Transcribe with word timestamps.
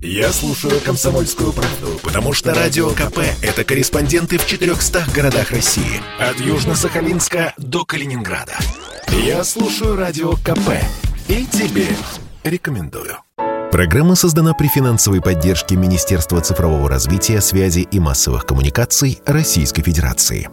Я 0.00 0.32
слушаю 0.32 0.80
«Комсомольскую 0.80 1.52
правду», 1.52 1.98
потому 2.04 2.32
что 2.32 2.54
«Радио 2.54 2.90
КП»— 2.90 3.18
это 3.42 3.64
корреспонденты 3.64 4.38
в 4.38 4.46
400 4.46 5.06
городах 5.12 5.50
России. 5.50 6.00
От 6.20 6.36
Южно-Сахалинска 6.36 7.52
до 7.56 7.84
Калининграда. 7.84 8.56
Я 9.08 9.42
слушаю 9.42 9.96
«Радио 9.96 10.34
КП» 10.34 10.70
и 11.26 11.44
тебе 11.46 11.88
рекомендую. 12.44 13.16
Программа 13.72 14.14
создана 14.14 14.54
при 14.54 14.68
финансовой 14.68 15.20
поддержке 15.20 15.74
Министерства 15.74 16.40
цифрового 16.40 16.88
развития, 16.88 17.40
связи 17.40 17.80
и 17.80 17.98
массовых 17.98 18.46
коммуникаций 18.46 19.20
Российской 19.26 19.82
Федерации. 19.82 20.48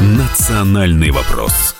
«Национальный 0.00 1.10
вопрос» 1.10 1.74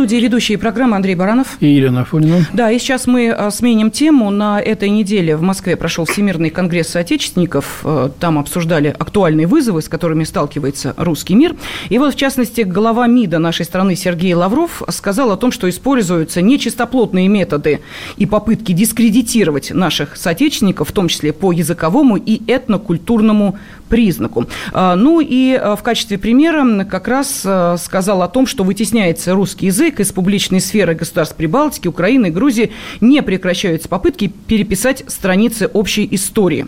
студии 0.00 0.16
ведущие 0.16 0.56
программы 0.56 0.96
Андрей 0.96 1.14
Баранов. 1.14 1.58
И 1.60 1.66
Елена 1.66 2.00
Афонина. 2.00 2.46
Да, 2.54 2.70
и 2.70 2.78
сейчас 2.78 3.06
мы 3.06 3.30
а, 3.30 3.50
сменим 3.50 3.90
тему. 3.90 4.30
На 4.30 4.58
этой 4.58 4.88
неделе 4.88 5.36
в 5.36 5.42
Москве 5.42 5.76
прошел 5.76 6.06
Всемирный 6.06 6.48
конгресс 6.48 6.88
соотечественников. 6.88 7.82
Э, 7.84 8.08
там 8.18 8.38
обсуждали 8.38 8.96
актуальные 8.98 9.46
вызовы, 9.46 9.82
с 9.82 9.90
которыми 9.90 10.24
сталкивается 10.24 10.94
русский 10.96 11.34
мир. 11.34 11.54
И 11.90 11.98
вот, 11.98 12.14
в 12.14 12.16
частности, 12.16 12.62
глава 12.62 13.06
МИДа 13.08 13.38
нашей 13.38 13.66
страны 13.66 13.94
Сергей 13.94 14.32
Лавров 14.32 14.82
сказал 14.88 15.32
о 15.32 15.36
том, 15.36 15.52
что 15.52 15.68
используются 15.68 16.40
нечистоплотные 16.40 17.28
методы 17.28 17.80
и 18.16 18.24
попытки 18.24 18.72
дискредитировать 18.72 19.70
наших 19.70 20.16
соотечественников, 20.16 20.88
в 20.88 20.92
том 20.92 21.08
числе 21.08 21.34
по 21.34 21.52
языковому 21.52 22.16
и 22.16 22.40
этнокультурному 22.50 23.58
признаку. 23.90 24.46
А, 24.72 24.96
ну 24.96 25.20
и 25.20 25.52
а, 25.52 25.76
в 25.76 25.82
качестве 25.82 26.16
примера 26.16 26.84
как 26.84 27.08
раз 27.08 27.46
сказал 27.78 28.22
о 28.22 28.28
том, 28.28 28.46
что 28.46 28.64
вытесняется 28.64 29.34
русский 29.34 29.66
язык 29.66 30.00
из 30.00 30.12
публичной 30.12 30.60
сферы 30.60 30.94
государств 30.94 31.36
Прибалтики, 31.36 31.88
Украины 31.88 32.28
и 32.28 32.30
Грузии 32.30 32.72
не 33.00 33.22
прекращаются 33.22 33.88
попытки 33.88 34.28
переписать 34.28 35.04
страницы 35.08 35.66
общей 35.66 36.08
истории. 36.10 36.66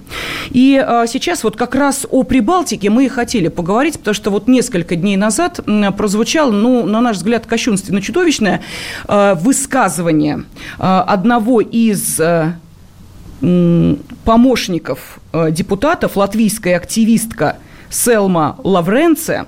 И 0.50 0.77
а, 0.77 1.06
сейчас 1.06 1.45
вот 1.45 1.56
как 1.56 1.75
раз 1.75 2.06
о 2.11 2.25
Прибалтике 2.25 2.91
мы 2.91 3.06
и 3.06 3.09
хотели 3.09 3.48
поговорить, 3.48 3.98
потому 3.98 4.15
что 4.15 4.31
вот 4.31 4.48
несколько 4.48 4.97
дней 4.97 5.17
назад 5.17 5.61
прозвучало, 5.97 6.50
ну, 6.50 6.84
на 6.84 7.00
наш 7.00 7.17
взгляд, 7.19 7.47
кощунственно 7.47 8.03
чудовищное 8.03 8.62
а, 9.06 9.34
высказывание 9.34 10.45
а, 10.78 11.03
одного 11.03 11.61
из 11.61 12.20
а, 12.20 12.55
помощников 14.25 15.19
а, 15.33 15.51
депутатов, 15.51 16.17
латвийская 16.17 16.77
активистка 16.77 17.57
Селма 17.91 18.57
Лавренце, 18.62 19.47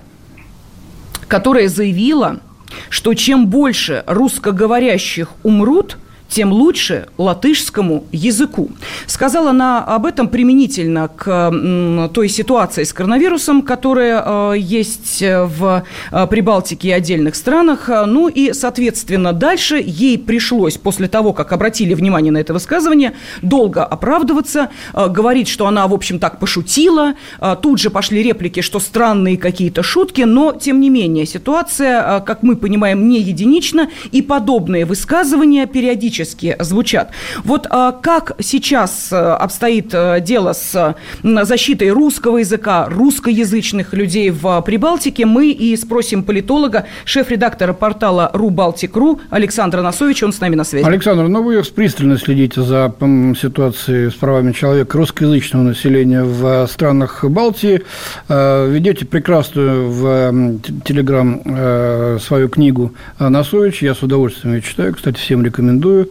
которая 1.28 1.68
заявила, 1.68 2.40
что 2.88 3.14
чем 3.14 3.46
больше 3.46 4.04
русскоговорящих 4.06 5.28
умрут– 5.42 5.98
тем 6.28 6.52
лучше 6.52 7.06
латышскому 7.16 8.04
языку. 8.10 8.70
Сказала 9.06 9.50
она 9.50 9.84
об 9.84 10.04
этом 10.04 10.28
применительно 10.28 11.08
к 11.08 12.08
той 12.12 12.28
ситуации 12.28 12.82
с 12.82 12.92
коронавирусом, 12.92 13.62
которая 13.62 14.22
э, 14.24 14.54
есть 14.58 15.22
в 15.22 15.84
э, 16.10 16.26
Прибалтике 16.26 16.88
и 16.88 16.90
отдельных 16.90 17.36
странах. 17.36 17.88
Ну 17.88 18.28
и, 18.28 18.52
соответственно, 18.52 19.32
дальше 19.32 19.82
ей 19.84 20.18
пришлось, 20.18 20.76
после 20.76 21.06
того, 21.06 21.32
как 21.32 21.52
обратили 21.52 21.94
внимание 21.94 22.32
на 22.32 22.38
это 22.38 22.52
высказывание, 22.52 23.12
долго 23.42 23.84
оправдываться, 23.84 24.70
э, 24.92 25.08
говорить, 25.08 25.46
что 25.46 25.66
она, 25.66 25.86
в 25.86 25.94
общем, 25.94 26.18
так 26.18 26.40
пошутила. 26.40 27.14
Тут 27.62 27.78
же 27.78 27.90
пошли 27.90 28.22
реплики, 28.22 28.60
что 28.60 28.80
странные 28.80 29.36
какие-то 29.36 29.82
шутки, 29.82 30.22
но, 30.22 30.52
тем 30.52 30.80
не 30.80 30.90
менее, 30.90 31.26
ситуация, 31.26 32.20
как 32.20 32.42
мы 32.42 32.56
понимаем, 32.56 33.08
не 33.08 33.20
единична, 33.20 33.88
и 34.10 34.22
подобные 34.22 34.84
высказывания 34.84 35.66
периодически 35.66 36.23
критически 36.24 36.56
звучат. 36.60 37.10
Вот 37.44 37.66
а, 37.70 37.92
как 37.92 38.32
сейчас 38.40 39.12
э, 39.12 39.16
обстоит 39.16 39.90
э, 39.92 40.20
дело 40.20 40.52
с 40.52 40.94
защитой 41.22 41.90
русского 41.90 42.38
языка, 42.38 42.86
русскоязычных 42.88 43.92
людей 43.92 44.30
в 44.30 44.62
Прибалтике, 44.62 45.26
мы 45.26 45.50
и 45.50 45.76
спросим 45.76 46.22
политолога, 46.22 46.86
шеф-редактора 47.04 47.72
портала 47.72 48.30
РуБалтик.ру 48.32 49.20
Александра 49.30 49.82
Носовича, 49.82 50.26
он 50.26 50.32
с 50.32 50.40
нами 50.40 50.54
на 50.54 50.64
связи. 50.64 50.84
Александр, 50.84 51.28
ну 51.28 51.42
вы 51.42 51.62
пристально 51.62 52.18
следите 52.18 52.62
за 52.62 52.92
ситуацией 53.40 54.10
с 54.10 54.14
правами 54.14 54.52
человека 54.52 54.98
русскоязычного 54.98 55.62
населения 55.62 56.22
в 56.22 56.66
странах 56.66 57.24
Балтии, 57.24 57.82
э, 58.28 58.70
ведете 58.70 59.04
прекрасную 59.04 59.90
в 59.90 60.60
Телеграм 60.84 62.18
свою 62.20 62.48
книгу 62.48 62.92
Носович, 63.18 63.82
я 63.82 63.94
с 63.94 64.02
удовольствием 64.02 64.54
ее 64.54 64.62
читаю, 64.62 64.94
кстати, 64.94 65.18
всем 65.18 65.44
рекомендую. 65.44 66.03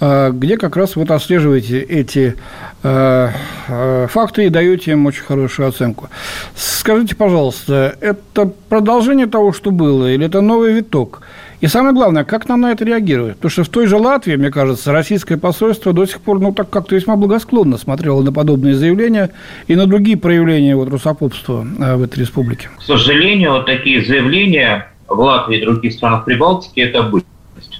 Э, 0.00 0.30
где 0.32 0.56
как 0.56 0.76
раз 0.76 0.96
вот 0.96 1.10
отслеживаете 1.10 1.80
эти 1.80 2.36
э, 2.82 3.28
э, 3.68 4.06
факты 4.10 4.46
и 4.46 4.48
даете 4.48 4.90
им 4.90 5.06
очень 5.06 5.22
хорошую 5.22 5.68
оценку. 5.68 6.08
Скажите, 6.56 7.14
пожалуйста, 7.14 7.96
это 8.00 8.50
продолжение 8.68 9.26
того, 9.26 9.52
что 9.52 9.70
было, 9.70 10.12
или 10.12 10.26
это 10.26 10.40
новый 10.40 10.72
виток? 10.74 11.22
И 11.60 11.68
самое 11.68 11.94
главное, 11.94 12.24
как 12.24 12.48
нам 12.48 12.62
на 12.62 12.72
это 12.72 12.84
реагировать? 12.84 13.36
Потому 13.36 13.50
что 13.50 13.64
в 13.64 13.68
той 13.68 13.86
же 13.86 13.96
Латвии, 13.96 14.36
мне 14.36 14.50
кажется, 14.50 14.92
российское 14.92 15.38
посольство 15.38 15.92
до 15.92 16.04
сих 16.06 16.20
пор, 16.20 16.40
ну, 16.40 16.52
так 16.52 16.68
как-то 16.68 16.96
весьма 16.96 17.16
благосклонно 17.16 17.78
смотрело 17.78 18.20
на 18.22 18.32
подобные 18.32 18.74
заявления 18.74 19.30
и 19.68 19.76
на 19.76 19.86
другие 19.86 20.18
проявления 20.18 20.76
вот 20.76 20.90
русофобства 20.90 21.64
в 21.64 22.02
этой 22.02 22.18
республике. 22.18 22.68
К 22.78 22.82
сожалению, 22.82 23.52
вот 23.52 23.66
такие 23.66 24.04
заявления 24.04 24.88
в 25.08 25.18
Латвии 25.18 25.58
и 25.58 25.64
других 25.64 25.92
странах 25.94 26.24
Прибалтики– 26.24 26.80
это 26.80 27.04
были. 27.04 27.24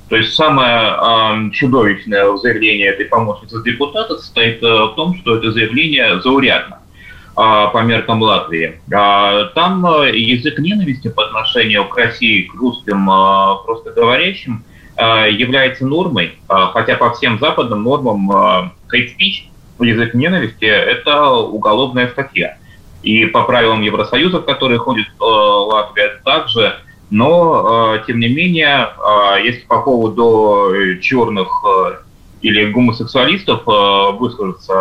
То 0.08 0.16
есть 0.16 0.34
самое 0.34 1.48
э, 1.48 1.50
чудовищное 1.52 2.36
заявление 2.36 2.88
этой 2.88 3.06
помощницы 3.06 3.62
депутата 3.64 4.16
состоит 4.16 4.62
э, 4.62 4.66
в 4.66 4.94
том, 4.96 5.16
что 5.16 5.36
это 5.36 5.50
заявление 5.50 6.20
заурядно 6.20 6.80
э, 7.36 7.40
по 7.72 7.82
меркам 7.82 8.20
Латвии. 8.20 8.80
Э, 8.92 9.48
там 9.54 9.86
э, 9.86 10.16
язык 10.16 10.58
ненависти 10.58 11.08
по 11.08 11.24
отношению 11.24 11.88
к 11.88 11.96
России, 11.96 12.42
к 12.42 12.54
русским 12.54 13.08
э, 13.08 13.92
говорящим 13.96 14.62
э, 14.96 15.30
является 15.30 15.86
нормой, 15.86 16.38
э, 16.48 16.54
хотя 16.74 16.96
по 16.96 17.12
всем 17.14 17.38
западным 17.38 17.82
нормам 17.82 18.30
э, 18.30 18.70
hate 18.92 19.08
speech, 19.16 19.48
язык 19.80 20.12
ненависти, 20.12 20.66
это 20.66 21.30
уголовная 21.30 22.08
статья. 22.08 22.58
И 23.02 23.26
по 23.26 23.42
правилам 23.44 23.82
Евросоюза, 23.82 24.40
в 24.40 24.44
которые 24.44 24.78
ходит 24.78 25.06
э, 25.06 25.24
Латвия, 25.24 26.20
также 26.24 26.76
но, 27.10 27.96
э, 27.96 28.04
тем 28.06 28.20
не 28.20 28.28
менее, 28.28 28.88
э, 28.88 29.44
если 29.44 29.60
по 29.66 29.80
поводу 29.82 30.72
э, 30.74 30.98
черных 31.00 31.48
или 32.42 32.70
гомосексуалистов 32.70 33.62
выскажется 34.18 34.74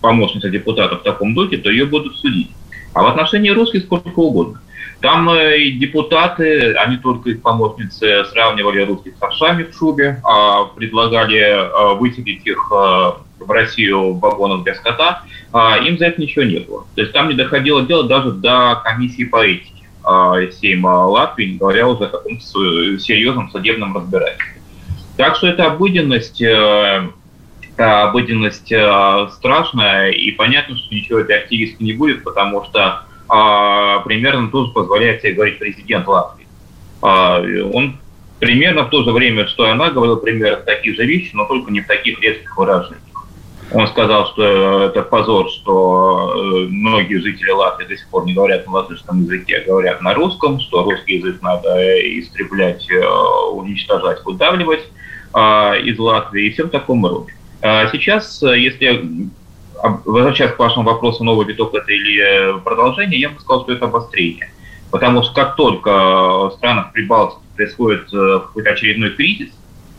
помощница 0.00 0.48
депутата 0.48 0.96
в 0.96 1.02
таком 1.02 1.34
духе, 1.34 1.58
то 1.58 1.68
ее 1.70 1.84
будут 1.84 2.16
судить. 2.16 2.50
А 2.94 3.02
в 3.02 3.08
отношении 3.08 3.50
русских 3.50 3.82
сколько 3.82 4.18
угодно. 4.18 4.62
Там 5.00 5.30
и 5.30 5.72
депутаты, 5.72 6.72
они 6.74 6.96
только 6.96 7.30
их 7.30 7.42
помощницы 7.42 8.24
сравнивали 8.24 8.86
русских 8.86 9.18
с 9.18 9.22
овшами 9.22 9.64
в 9.64 9.76
шубе, 9.76 10.22
а 10.24 10.64
предлагали 10.64 11.98
выселить 11.98 12.46
их 12.46 12.70
в 12.70 13.50
Россию 13.50 14.14
в 14.14 14.20
вагонах 14.20 14.64
для 14.64 14.76
скота. 14.76 15.22
А 15.52 15.76
им 15.76 15.98
за 15.98 16.06
это 16.06 16.22
ничего 16.22 16.44
не 16.44 16.60
было. 16.60 16.86
То 16.94 17.02
есть 17.02 17.12
там 17.12 17.28
не 17.28 17.34
доходило 17.34 17.82
дело 17.82 18.04
даже 18.04 18.32
до 18.32 18.80
комиссии 18.82 19.24
по 19.24 19.46
этике. 19.46 19.77
Сейма 20.52 21.06
Латвии, 21.06 21.52
не 21.52 21.58
говоря 21.58 21.88
уже 21.88 22.04
о 22.04 22.08
каком-то 22.08 22.42
серьезном 22.98 23.50
судебном 23.50 23.96
разбирательстве. 23.96 24.60
Так 25.16 25.36
что 25.36 25.48
это 25.48 25.66
обыденность, 25.66 26.40
э, 26.40 27.08
обыденность 27.76 28.72
э, 28.72 29.28
страшная, 29.32 30.10
и 30.10 30.30
понятно, 30.30 30.76
что 30.76 30.94
ничего 30.94 31.18
активистки 31.18 31.82
не 31.82 31.92
будет, 31.92 32.24
потому 32.24 32.64
что 32.64 33.02
а, 33.28 34.00
примерно 34.00 34.50
тоже 34.50 34.72
позволяет 34.72 35.20
себе 35.20 35.34
говорить 35.34 35.58
президент 35.58 36.06
Латвии. 36.06 36.46
А, 37.02 37.40
он 37.72 37.98
примерно 38.38 38.84
в 38.84 38.90
то 38.90 39.04
же 39.04 39.10
время, 39.10 39.46
что 39.46 39.66
и 39.66 39.70
она 39.70 39.90
говорила 39.90 40.16
примерно 40.16 40.62
такие 40.62 40.94
же 40.94 41.04
вещи, 41.04 41.30
но 41.34 41.44
только 41.44 41.70
не 41.70 41.82
в 41.82 41.86
таких 41.86 42.20
резких 42.20 42.56
выражениях. 42.56 43.02
Он 43.72 43.86
сказал, 43.88 44.26
что 44.28 44.84
это 44.84 45.02
позор, 45.02 45.50
что 45.50 46.32
э, 46.34 46.68
многие 46.70 47.20
жители 47.20 47.50
Латвии 47.50 47.84
до 47.86 47.96
сих 47.96 48.08
пор 48.08 48.24
не 48.24 48.32
говорят 48.32 48.66
на 48.66 48.72
латышском 48.72 49.22
языке, 49.22 49.58
а 49.58 49.66
говорят 49.66 50.00
на 50.00 50.14
русском, 50.14 50.58
что 50.58 50.84
русский 50.84 51.16
язык 51.16 51.42
надо 51.42 51.76
истреблять, 52.18 52.90
э, 52.90 53.06
уничтожать, 53.52 54.24
выдавливать 54.24 54.84
а, 55.34 55.74
из 55.74 55.98
Латвии 55.98 56.46
и 56.46 56.50
все 56.50 56.64
в 56.64 56.70
таком 56.70 57.04
роде. 57.04 57.34
А 57.60 57.88
сейчас, 57.88 58.40
если 58.42 59.28
возвращаясь 59.82 60.52
к 60.52 60.58
вашему 60.58 60.86
вопросу, 60.86 61.24
новый 61.24 61.46
виток 61.46 61.74
это 61.74 61.92
или 61.92 62.60
продолжение, 62.60 63.20
я 63.20 63.30
бы 63.30 63.40
сказал, 63.40 63.62
что 63.62 63.72
это 63.72 63.86
обострение. 63.86 64.50
Потому 64.90 65.22
что 65.22 65.34
как 65.34 65.56
только 65.56 65.90
в 65.90 66.52
странах 66.56 66.92
Прибалтики 66.92 67.42
происходит 67.54 68.12
э, 68.12 68.40
какой-то 68.46 68.70
очередной 68.70 69.10
кризис, 69.10 69.50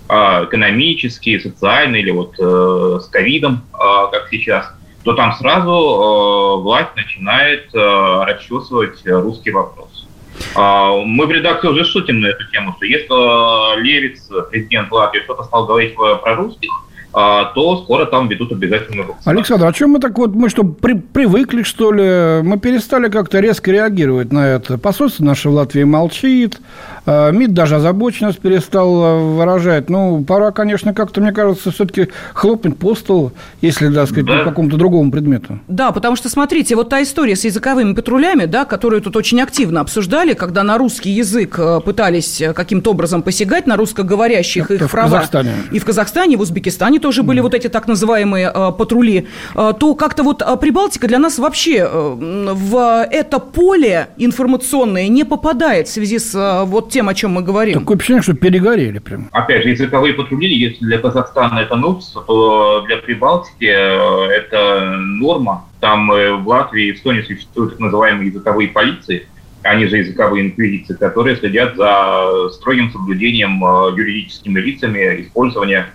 экономические, 0.10 1.40
социальные, 1.40 2.02
или 2.02 2.12
вот 2.12 2.34
э, 2.40 3.00
с 3.00 3.08
ковидом, 3.08 3.62
а, 3.74 4.08
как 4.08 4.28
сейчас, 4.32 4.66
то 5.04 5.14
там 5.14 5.34
сразу 5.34 5.70
э, 5.70 6.62
власть 6.64 6.96
начинает 6.96 7.74
э, 7.74 8.24
расчесывать 8.26 9.06
русский 9.06 9.52
вопрос. 9.52 10.08
Мы 10.56 11.26
в 11.26 11.32
редакции 11.32 11.68
уже 11.68 11.84
шутим 11.84 12.22
на 12.22 12.28
эту 12.28 12.50
тему, 12.50 12.74
что 12.78 12.86
если 12.86 13.82
Левиц, 13.82 14.30
президент 14.50 14.90
Латвии, 14.90 15.20
что-то 15.20 15.44
стал 15.44 15.66
говорить 15.66 15.96
про 15.96 16.34
русских, 16.36 16.72
а, 17.12 17.46
то 17.56 17.82
скоро 17.84 18.06
там 18.06 18.28
ведут 18.28 18.52
обязательно 18.52 19.02
вакцинацию. 19.02 19.32
Александр, 19.32 19.66
а 19.66 19.74
чем 19.74 19.92
мы 19.92 20.00
так 20.00 20.16
вот, 20.18 20.36
мы 20.36 20.48
что, 20.48 20.64
при, 20.64 20.94
привыкли, 20.94 21.64
что 21.64 21.92
ли? 21.92 22.44
Мы 22.44 22.60
перестали 22.60 23.10
как-то 23.10 23.40
резко 23.40 23.72
реагировать 23.72 24.32
на 24.32 24.48
это. 24.48 24.78
Посольство 24.78 25.24
наше 25.24 25.50
в 25.50 25.54
Латвии 25.54 25.84
молчит, 25.84 26.60
а, 26.99 26.99
МИД 27.32 27.54
даже 27.54 27.76
озабоченность 27.78 28.40
перестал 28.40 29.04
а, 29.04 29.18
выражать. 29.18 29.90
Ну, 29.90 30.24
пора, 30.24 30.52
конечно, 30.52 30.94
как-то, 30.94 31.22
мне 31.22 31.32
кажется, 31.32 31.72
все-таки 31.72 32.10
хлопнуть 32.34 32.78
по 32.78 32.96
столу, 32.96 33.32
если, 33.62 33.92
так 33.92 34.08
сказать, 34.08 34.26
да. 34.26 34.40
по 34.40 34.50
какому-то 34.50 34.78
другому 34.78 35.12
предмету. 35.12 35.60
Да, 35.68 35.92
потому 35.92 36.16
что, 36.16 36.30
смотрите, 36.30 36.76
вот 36.76 36.90
та 36.90 37.02
история 37.02 37.36
с 37.36 37.46
языковыми 37.46 37.94
патрулями, 37.94 38.46
да, 38.46 38.66
которую 38.66 39.02
тут 39.02 39.16
очень 39.16 39.42
активно 39.42 39.82
обсуждали, 39.82 40.34
когда 40.34 40.64
на 40.64 40.78
русский 40.78 41.10
язык 41.12 41.58
э, 41.58 41.80
пытались 41.84 42.42
э, 42.42 42.54
каким-то 42.54 42.92
образом 42.92 43.22
посягать, 43.22 43.68
на 43.68 43.76
русскоговорящих 43.78 44.70
их 44.72 44.92
права. 44.92 45.08
В 45.08 45.12
Казахстане. 45.12 45.54
И 45.72 45.80
в 45.80 45.86
Казахстане, 45.86 46.34
и 46.34 46.38
в 46.38 46.42
Узбекистане 46.42 47.00
тоже 47.00 47.24
были 47.24 47.40
вот 47.40 47.54
эти 47.54 47.70
так 47.70 47.88
называемые 47.88 48.52
э, 48.54 48.72
патрули, 48.78 49.28
э, 49.56 49.74
то 49.80 49.96
как-то 49.96 50.24
вот 50.24 50.44
Прибалтика 50.60 51.08
для 51.08 51.20
нас 51.20 51.40
вообще 51.40 51.88
в 51.90 53.08
это 53.10 53.40
поле 53.40 54.10
информационное 54.18 55.08
не 55.08 55.24
попадает 55.24 55.88
в 55.88 55.92
связи 55.92 56.20
с 56.20 56.66
вот 56.66 56.90
тем, 56.90 56.99
о 57.08 57.14
чем 57.14 57.32
мы 57.32 57.42
говорим. 57.42 57.80
Такое 57.80 57.96
впечатление, 57.96 58.24
что 58.24 58.34
перегорели 58.34 59.00
прям. 59.00 59.30
Опять 59.32 59.64
же, 59.64 59.70
языковые 59.70 60.14
патрули, 60.14 60.54
если 60.54 60.84
для 60.86 60.98
Казахстана 60.98 61.60
это 61.60 61.76
новшество, 61.76 62.24
то 62.24 62.82
для 62.88 62.98
Прибалтики 62.98 63.66
это 63.66 64.98
норма. 65.00 65.66
Там 65.80 66.10
в 66.10 66.48
Латвии 66.48 66.88
и 66.88 66.94
Эстонии 66.94 67.22
существуют 67.22 67.72
так 67.72 67.80
называемые 67.80 68.28
языковые 68.28 68.70
полиции, 68.70 69.28
они 69.62 69.88
же 69.88 69.98
языковые 69.98 70.48
инквизиции, 70.48 70.94
которые 70.94 71.36
следят 71.36 71.76
за 71.76 72.50
строгим 72.52 72.92
соблюдением 72.92 73.62
юридическими 73.96 74.60
лицами 74.60 75.22
использования 75.22 75.88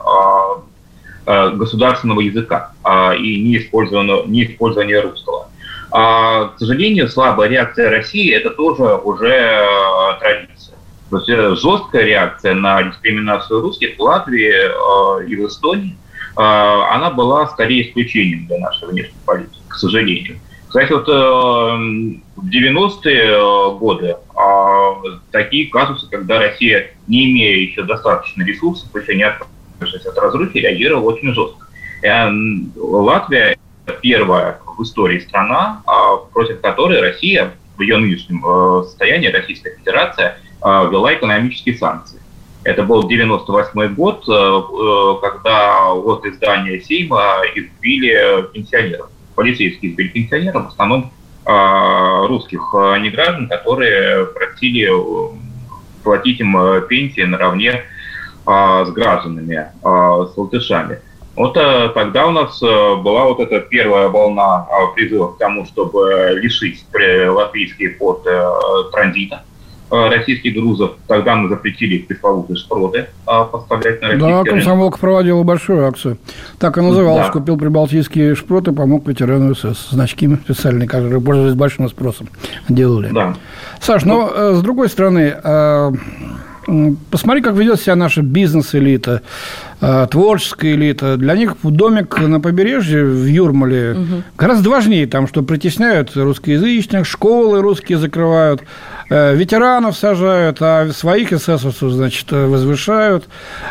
Э, 1.26 1.50
государственного 1.52 2.20
языка 2.20 2.72
а, 2.82 3.14
и 3.14 3.40
не 3.40 3.56
использования, 3.56 4.24
не 4.26 4.44
использования 4.44 5.00
русского. 5.00 5.48
А, 5.90 6.48
к 6.48 6.58
сожалению, 6.58 7.08
слабая 7.08 7.48
реакция 7.48 7.88
России– 7.88 8.30
это 8.34 8.50
тоже 8.50 8.96
уже 8.96 9.30
э, 9.30 10.18
традиция. 10.20 10.73
Э, 11.28 11.54
жесткая 11.56 12.04
реакция 12.04 12.54
на 12.54 12.82
дискриминацию 12.82 13.60
русских 13.60 13.96
в 13.96 14.00
Латвии 14.02 14.52
и 15.28 15.36
в 15.36 15.46
Эстонии, 15.46 15.96
она 16.36 17.10
была 17.10 17.46
скорее 17.46 17.88
исключением 17.88 18.46
для 18.46 18.58
нашей 18.58 18.88
внешней 18.88 19.14
политики, 19.24 19.60
к 19.68 19.76
сожалению. 19.76 20.40
Кстати, 20.66 20.92
вот 20.92 21.06
в 21.06 22.48
90-е 22.50 23.78
годы 23.78 24.16
такие 25.30 25.68
казусы, 25.70 26.08
когда 26.10 26.40
Россия, 26.40 26.90
не 27.06 27.30
имея 27.30 27.58
еще 27.58 27.84
достаточно 27.84 28.42
ресурсов, 28.42 28.88
еще 29.00 29.14
не 29.14 29.22
от 29.22 29.44
разрухи 30.16 30.58
реагировал 30.58 31.06
очень 31.06 31.32
жестко. 31.32 31.66
Э, 32.02 32.28
Латвия 32.76 33.56
первая 34.02 34.58
в 34.76 34.82
истории 34.82 35.20
страна, 35.20 35.82
а, 35.86 36.16
против 36.32 36.60
которой 36.60 37.00
Россия 37.00 37.52
в 37.76 37.82
ее 37.82 37.96
нынешнем 37.96 38.44
э, 38.44 38.84
состоянии, 38.84 39.28
Российская 39.28 39.76
Федерация, 39.76 40.26
э, 40.28 40.53
ввела 40.64 41.14
экономические 41.14 41.76
санкции. 41.76 42.20
Это 42.64 42.82
был 42.82 43.06
98 43.06 43.94
год, 43.94 44.24
когда 45.20 45.90
вот 45.90 46.24
здания 46.34 46.80
Сейма 46.80 47.42
избили 47.54 48.50
пенсионеров. 48.52 49.10
Полицейские 49.34 49.92
избили 49.92 50.08
пенсионеров, 50.08 50.64
в 50.64 50.68
основном 50.68 51.12
русских 51.44 52.72
неграждан, 52.72 53.48
которые 53.48 54.24
просили 54.24 54.90
платить 56.02 56.40
им 56.40 56.56
пенсии 56.88 57.22
наравне 57.22 57.84
а, 58.46 58.84
с 58.84 58.90
гражданами, 58.90 59.66
а, 59.82 60.26
с 60.26 60.36
латышами. 60.36 61.00
Вот 61.34 61.56
а, 61.56 61.88
тогда 61.88 62.26
у 62.26 62.30
нас 62.30 62.62
а, 62.62 62.96
была 62.96 63.24
вот 63.24 63.40
эта 63.40 63.60
первая 63.60 64.08
волна 64.08 64.66
а, 64.70 64.86
призывов 64.94 65.36
к 65.36 65.38
тому, 65.38 65.64
чтобы 65.64 66.38
лишить 66.40 66.84
латвийский 66.92 67.88
порт 67.88 68.26
а, 68.26 68.84
транзита 68.92 69.42
российских 69.90 70.54
грузов. 70.54 70.92
Тогда 71.06 71.36
мы 71.36 71.48
запретили 71.48 71.98
пресловутые 71.98 72.56
шпроты 72.56 73.06
а, 73.26 73.44
поставлять 73.44 74.00
на 74.00 74.08
российский 74.08 74.32
Да, 74.32 74.44
комсомолка 74.44 74.98
проводила 74.98 75.42
большую 75.42 75.86
акцию. 75.86 76.18
Так 76.58 76.78
и 76.78 76.80
называлась. 76.80 77.26
Да. 77.26 77.32
Купил 77.32 77.56
прибалтийские 77.56 78.34
шпроты, 78.34 78.72
помог 78.72 79.06
ветерану 79.06 79.54
СС. 79.54 79.90
Значки 79.90 80.28
специальные, 80.44 80.88
которые 80.88 81.20
пользовались 81.20 81.54
большим 81.54 81.88
спросом. 81.88 82.28
Делали. 82.68 83.10
Да. 83.12 83.34
Саш, 83.80 84.04
но 84.04 84.30
э, 84.34 84.54
с 84.54 84.62
другой 84.62 84.88
стороны, 84.88 85.34
Посмотри, 87.10 87.42
как 87.42 87.54
ведет 87.54 87.80
себя 87.80 87.94
наша 87.94 88.22
бизнес-элита, 88.22 89.22
э, 89.80 90.06
творческая 90.10 90.74
элита. 90.74 91.16
Для 91.16 91.34
них 91.34 91.56
домик 91.62 92.18
на 92.18 92.40
побережье 92.40 93.04
в 93.04 93.26
Юрмале 93.26 93.92
угу. 93.92 94.22
гораздо 94.38 94.70
важнее, 94.70 95.06
там, 95.06 95.28
что 95.28 95.42
притесняют 95.42 96.16
русскоязычных, 96.16 97.06
школы 97.06 97.60
русские 97.60 97.98
закрывают, 97.98 98.62
э, 98.62 98.64
ветеранов 99.34 99.96
сажают, 99.96 100.58
а 100.60 100.88
своих 100.92 101.32
эсэсовцев, 101.32 101.90
значит, 101.90 102.30
возвышают. 102.30 103.24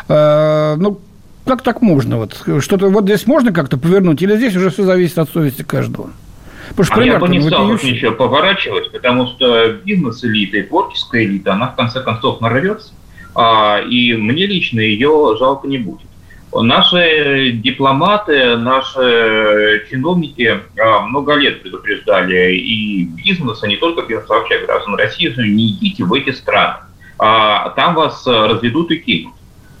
Э, 0.08 0.76
ну, 0.76 1.00
как 1.44 1.62
так 1.62 1.82
можно? 1.82 2.16
Вот, 2.18 2.42
что-то 2.60 2.88
вот 2.88 3.04
здесь 3.04 3.26
можно 3.26 3.52
как-то 3.52 3.76
повернуть, 3.76 4.22
или 4.22 4.36
здесь 4.36 4.56
уже 4.56 4.70
все 4.70 4.84
зависит 4.84 5.18
от 5.18 5.30
совести 5.30 5.62
каждого? 5.62 6.10
Потому 6.70 6.84
что 6.84 7.00
а 7.00 7.04
я 7.04 7.18
бы 7.18 7.28
не 7.28 7.42
стал 7.42 7.68
тут 7.68 7.84
ничего 7.84 8.12
поворачивать, 8.12 8.90
потому 8.90 9.26
что 9.26 9.72
бизнес-элита 9.84 10.58
и 10.58 10.62
творческая 10.62 11.24
элита, 11.24 11.52
она 11.52 11.68
в 11.68 11.76
конце 11.76 12.00
концов 12.00 12.40
нарвется, 12.40 12.92
а, 13.34 13.80
и 13.80 14.14
мне 14.14 14.46
лично 14.46 14.80
ее 14.80 15.36
жалко 15.38 15.68
не 15.68 15.78
будет. 15.78 16.06
Наши 16.62 17.52
дипломаты, 17.52 18.56
наши 18.56 19.86
чиновники 19.90 20.60
а, 20.78 21.00
много 21.00 21.34
лет 21.34 21.62
предупреждали 21.62 22.54
и 22.54 23.04
бизнес, 23.04 23.62
а 23.62 23.66
не 23.66 23.76
только 23.76 24.02
бизнес, 24.02 24.30
а 24.30 24.34
вообще 24.34 24.64
граждан 24.64 24.94
России, 24.94 25.30
что 25.30 25.42
не 25.42 25.72
идите 25.72 26.04
в 26.04 26.12
эти 26.12 26.30
страны. 26.30 26.76
А, 27.18 27.70
там 27.70 27.94
вас 27.94 28.26
разведут 28.26 28.90
и 28.92 28.98
кинут. 28.98 29.34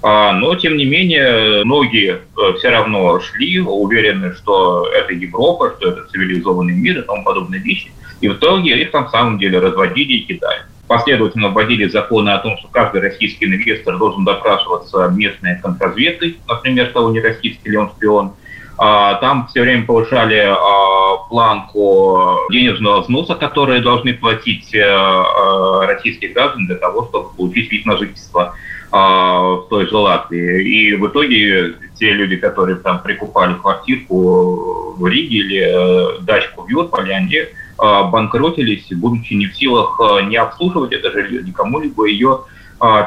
А, 0.06 0.32
но, 0.32 0.54
тем 0.54 0.76
не 0.76 0.84
менее, 0.84 1.64
многие 1.64 2.20
э, 2.36 2.58
все 2.58 2.68
равно 2.68 3.20
шли, 3.20 3.58
уверены, 3.60 4.34
что 4.34 4.86
это 4.88 5.14
Европа, 5.14 5.72
что 5.78 5.88
это 5.88 6.04
цивилизованный 6.10 6.74
мир 6.74 6.98
и 6.98 7.02
тому 7.02 7.24
подобные 7.24 7.62
вещи. 7.62 7.90
И 8.20 8.28
в 8.28 8.34
итоге 8.34 8.78
их 8.82 8.90
там 8.90 9.06
в 9.06 9.10
самом 9.10 9.38
деле 9.38 9.60
разводили 9.60 10.12
и 10.12 10.26
кидали. 10.26 10.60
Последовательно 10.86 11.48
вводили 11.48 11.88
законы 11.88 12.30
о 12.30 12.38
том, 12.38 12.58
что 12.58 12.68
каждый 12.68 13.00
российский 13.00 13.46
инвестор 13.46 13.96
должен 13.96 14.24
допрашиваться 14.24 15.08
местной 15.08 15.58
контрразведкой, 15.60 16.38
например, 16.46 16.92
того, 16.92 17.10
не 17.10 17.20
российский 17.20 17.70
ли 17.70 17.76
он 17.76 17.90
шпион. 17.90 18.32
А, 18.76 19.14
там 19.14 19.46
все 19.46 19.62
время 19.62 19.86
повышали 19.86 20.46
а, 20.46 21.16
планку 21.28 22.38
денежного 22.50 23.02
взноса, 23.02 23.34
которые 23.34 23.80
должны 23.80 24.14
платить 24.14 24.74
э, 24.74 25.86
российские 25.86 26.32
граждане 26.32 26.66
для 26.66 26.76
того, 26.76 27.06
чтобы 27.08 27.30
получить 27.34 27.70
вид 27.72 27.86
на 27.86 27.96
жительство. 27.96 28.54
А, 28.96 29.40
в 29.40 29.66
той 29.70 29.88
же 29.88 29.96
Латвии. 29.96 30.62
И 30.62 30.94
в 30.94 31.08
итоге 31.08 31.74
те 31.98 32.12
люди, 32.12 32.36
которые 32.36 32.76
там 32.76 33.02
прикупали 33.02 33.54
квартирку 33.54 34.94
в 34.96 35.06
Риге 35.06 35.36
или 35.36 36.18
э, 36.18 36.20
дачку 36.20 36.62
в 36.62 36.68
Юрполе, 36.68 37.14
они 37.14 37.38
а, 37.78 38.04
банкротились, 38.04 38.86
будучи 38.92 39.34
не 39.34 39.46
в 39.46 39.56
силах 39.56 40.00
а, 40.00 40.20
не 40.22 40.36
обслуживать 40.36 40.92
это 40.92 41.10
жилье, 41.12 41.42
никому 41.42 41.80
либо 41.80 42.06
ее 42.06 42.40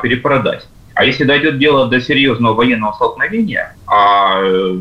перепродать. 0.01 0.67
А 0.97 1.05
если 1.05 1.25
дойдет 1.25 1.59
дело 1.59 1.87
до 1.87 2.01
серьезного 2.01 2.55
военного 2.55 2.91
столкновения, 2.93 3.75
а 3.85 4.39
э, 4.41 4.79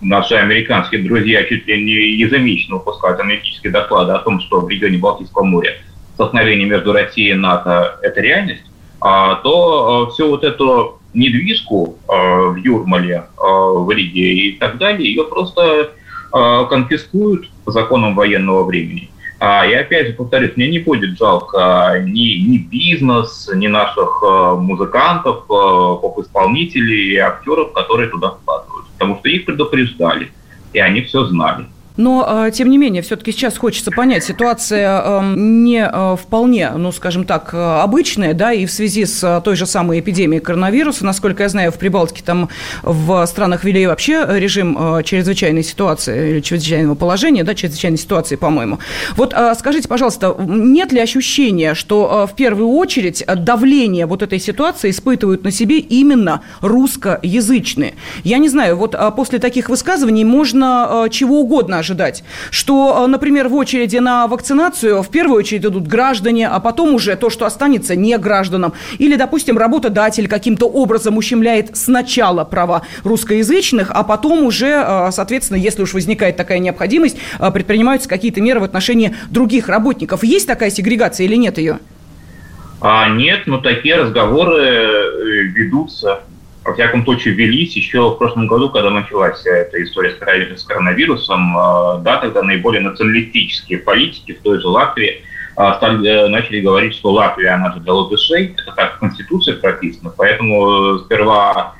наши 0.00 0.34
американские 0.34 1.02
друзья 1.02 1.44
чуть 1.44 1.66
ли 1.66 1.84
не 1.84 1.92
ежемесячно 1.92 2.76
выпускают 2.76 3.20
аналитические 3.20 3.70
доклады 3.70 4.12
о 4.12 4.20
том, 4.20 4.40
что 4.40 4.60
в 4.60 4.68
регионе 4.70 4.96
Балтийского 4.96 5.44
моря 5.44 5.76
столкновение 6.14 6.66
между 6.66 6.94
Россией 6.94 7.32
и 7.32 7.34
НАТО– 7.34 7.98
это 8.02 8.18
реальность, 8.22 8.64
а, 8.98 9.34
то 9.36 10.06
а, 10.06 10.10
всю 10.10 10.28
вот 10.30 10.42
эту 10.42 10.97
недвижку 11.14 11.98
а, 12.08 12.48
в 12.48 12.56
Юрмале, 12.56 13.24
в 13.36 13.90
Риге 13.90 14.32
и 14.32 14.58
так 14.58 14.78
далее, 14.78 15.08
ее 15.10 15.24
просто 15.24 15.90
конфискуют 16.30 17.48
по 17.64 17.72
законам 17.72 18.14
военного 18.14 18.62
времени. 18.64 19.08
И 19.40 19.72
опять 19.72 20.08
же 20.08 20.12
повторюсь, 20.12 20.56
мне 20.56 20.68
не 20.68 20.78
будет 20.78 21.16
жалко 21.16 22.02
ни, 22.04 22.36
ни 22.36 22.58
бизнес, 22.58 23.48
ни 23.54 23.66
наших 23.66 24.22
музыкантов, 24.58 25.46
поп-исполнителей 25.46 27.14
и 27.14 27.16
актеров, 27.16 27.72
которые 27.72 28.10
туда 28.10 28.32
вкладывают. 28.32 28.86
Потому 28.98 29.16
что 29.20 29.30
их 29.30 29.46
предупреждали, 29.46 30.30
и 30.74 30.80
они 30.80 31.00
все 31.00 31.24
знали. 31.24 31.64
Но, 31.98 32.46
э, 32.46 32.50
тем 32.52 32.70
не 32.70 32.78
менее, 32.78 33.02
все-таки 33.02 33.32
сейчас 33.32 33.58
хочется 33.58 33.90
понять, 33.90 34.24
ситуация 34.24 35.20
не 35.34 35.84
э, 35.84 36.16
вполне, 36.16 36.70
ну, 36.70 36.92
скажем 36.92 37.24
так, 37.24 37.52
обычная, 37.52 38.34
да, 38.34 38.52
и 38.52 38.66
в 38.66 38.70
связи 38.70 39.04
с 39.04 39.42
той 39.44 39.56
же 39.56 39.66
самой 39.66 39.98
эпидемией 39.98 40.40
коронавируса, 40.40 41.04
насколько 41.04 41.42
я 41.42 41.48
знаю, 41.48 41.72
в 41.72 41.76
Прибалтике 41.76 42.22
там 42.24 42.48
в 42.82 43.26
странах 43.26 43.64
ввели 43.64 43.86
вообще 43.86 44.24
режим 44.28 45.02
чрезвычайной 45.02 45.64
ситуации 45.64 46.30
или 46.30 46.40
чрезвычайного 46.40 46.94
положения, 46.94 47.42
да, 47.42 47.54
чрезвычайной 47.54 47.98
ситуации, 47.98 48.36
по-моему. 48.36 48.78
Вот 49.16 49.34
скажите, 49.58 49.88
пожалуйста, 49.88 50.36
нет 50.38 50.92
ли 50.92 51.00
ощущения, 51.00 51.74
что 51.74 52.28
в 52.30 52.36
первую 52.36 52.68
очередь 52.68 53.24
давление 53.26 54.06
вот 54.06 54.22
этой 54.22 54.38
ситуации 54.38 54.90
испытывают 54.90 55.42
на 55.42 55.50
себе 55.50 55.78
именно 55.78 56.42
русскоязычные? 56.60 57.94
Я 58.22 58.38
не 58.38 58.48
знаю, 58.48 58.76
вот 58.76 58.94
после 59.16 59.40
таких 59.40 59.68
высказываний 59.68 60.24
можно 60.24 61.08
чего 61.10 61.40
угодно 61.40 61.78
ожидать. 61.88 62.22
Что, 62.50 63.06
например, 63.06 63.48
в 63.48 63.54
очереди 63.54 63.96
на 63.96 64.26
вакцинацию 64.26 65.02
в 65.02 65.08
первую 65.08 65.38
очередь 65.38 65.64
идут 65.64 65.86
граждане, 65.86 66.48
а 66.48 66.60
потом 66.60 66.94
уже 66.94 67.16
то, 67.16 67.30
что 67.30 67.46
останется 67.46 67.96
не 67.96 68.18
гражданам. 68.18 68.74
Или, 68.98 69.16
допустим, 69.16 69.56
работодатель 69.56 70.28
каким-то 70.28 70.66
образом 70.66 71.16
ущемляет 71.16 71.76
сначала 71.76 72.44
права 72.44 72.82
русскоязычных, 73.04 73.90
а 73.90 74.02
потом 74.04 74.44
уже, 74.44 75.08
соответственно, 75.12 75.56
если 75.56 75.82
уж 75.82 75.94
возникает 75.94 76.36
такая 76.36 76.58
необходимость, 76.58 77.16
предпринимаются 77.54 78.08
какие-то 78.08 78.40
меры 78.40 78.60
в 78.60 78.64
отношении 78.64 79.14
других 79.30 79.68
работников. 79.68 80.22
Есть 80.22 80.46
такая 80.46 80.70
сегрегация 80.70 81.24
или 81.24 81.36
нет 81.36 81.58
ее? 81.58 81.78
А, 82.80 83.08
нет, 83.08 83.46
но 83.46 83.58
такие 83.58 83.96
разговоры 83.96 84.62
э, 84.62 85.42
ведутся 85.54 86.20
во 86.68 86.74
всяком 86.74 87.02
случае, 87.04 87.32
велись 87.32 87.74
еще 87.76 88.10
в 88.10 88.16
прошлом 88.16 88.46
году, 88.46 88.68
когда 88.68 88.90
началась 88.90 89.40
эта 89.46 89.82
история 89.82 90.14
с 90.54 90.62
коронавирусом. 90.64 91.56
А, 91.56 91.96
да, 91.98 92.18
тогда 92.18 92.42
наиболее 92.42 92.82
националистические 92.82 93.78
политики 93.78 94.34
в 94.34 94.42
той 94.42 94.60
же 94.60 94.68
Латвии 94.68 95.22
а, 95.56 95.76
стали, 95.76 96.06
э, 96.06 96.28
начали 96.28 96.60
говорить, 96.60 96.94
что 96.94 97.10
Латвия, 97.10 97.50
она 97.50 97.72
же 97.72 97.80
для 97.80 97.94
латышей, 97.94 98.54
это 98.58 98.72
так 98.76 98.96
в 98.96 98.98
Конституции 98.98 99.52
прописано, 99.52 100.12
поэтому 100.14 100.96
э, 100.96 100.98
сперва 101.04 101.74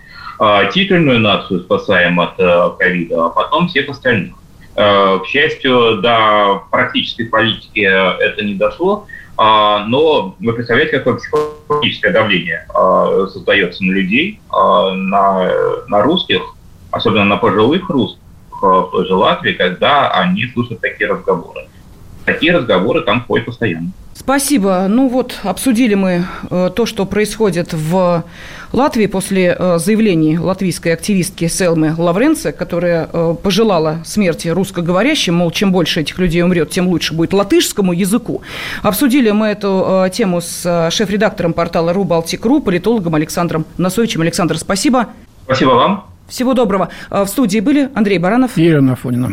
титульную 0.72 1.18
нацию 1.18 1.60
спасаем 1.60 2.20
от 2.20 2.38
э, 2.38 2.70
ковида, 2.78 3.26
а 3.26 3.28
потом 3.30 3.68
всех 3.68 3.88
остальных. 3.88 4.36
К 4.74 5.22
счастью, 5.26 5.98
до 6.00 6.62
практической 6.70 7.24
политики 7.24 7.80
это 7.80 8.44
не 8.44 8.54
дошло, 8.54 9.08
но 9.38 10.34
вы 10.40 10.52
представляете, 10.52 10.98
какое 10.98 11.14
психологическое 11.14 12.10
давление 12.10 12.66
а, 12.74 13.26
создается 13.28 13.84
на 13.84 13.92
людей, 13.92 14.40
а, 14.50 14.92
на, 14.92 15.48
на 15.86 16.02
русских, 16.02 16.42
особенно 16.90 17.24
на 17.24 17.36
пожилых 17.36 17.88
русских 17.88 18.20
в 18.60 18.88
той 18.90 19.06
же 19.06 19.14
Латвии, 19.14 19.52
когда 19.52 20.10
они 20.10 20.48
слушают 20.48 20.80
такие 20.80 21.08
разговоры. 21.08 21.68
Такие 22.28 22.52
разговоры 22.52 23.00
там 23.02 23.22
ходят 23.22 23.46
постоянно. 23.46 23.90
Спасибо. 24.12 24.84
Ну 24.88 25.08
вот, 25.08 25.38
обсудили 25.44 25.94
мы 25.94 26.26
э, 26.50 26.70
то, 26.76 26.84
что 26.84 27.06
происходит 27.06 27.72
в 27.72 28.24
Латвии 28.72 29.06
после 29.06 29.56
э, 29.58 29.78
заявлений 29.78 30.38
латвийской 30.38 30.92
активистки 30.92 31.46
Селмы 31.46 31.94
Лавренце, 31.96 32.52
которая 32.52 33.08
э, 33.10 33.34
пожелала 33.42 34.02
смерти 34.04 34.48
русскоговорящим, 34.48 35.36
мол, 35.36 35.50
чем 35.52 35.72
больше 35.72 36.02
этих 36.02 36.18
людей 36.18 36.42
умрет, 36.42 36.68
тем 36.68 36.88
лучше 36.88 37.14
будет 37.14 37.32
латышскому 37.32 37.94
языку. 37.94 38.42
Обсудили 38.82 39.30
мы 39.30 39.46
эту 39.46 40.06
тему 40.12 40.42
с 40.42 40.90
шеф-редактором 40.90 41.54
портала 41.54 41.94
РУ-Балтик.ру, 41.94 42.60
политологом 42.60 43.14
Александром 43.14 43.64
Носовичем. 43.78 44.20
Александр, 44.20 44.58
спасибо. 44.58 45.06
Спасибо 45.44 45.70
вам. 45.70 46.04
Всего 46.28 46.52
доброго. 46.52 46.90
В 47.08 47.26
студии 47.26 47.60
были 47.60 47.88
Андрей 47.94 48.18
Баранов 48.18 48.58
и 48.58 48.66
Ирина 48.66 48.92
Афонина. 48.92 49.32